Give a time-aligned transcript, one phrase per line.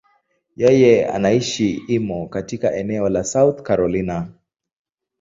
[0.55, 4.31] Yeye anaishi Irmo, katika eneo la South Carolina.